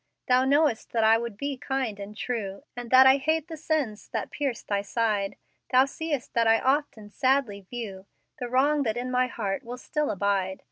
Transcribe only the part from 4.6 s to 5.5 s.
Thy side;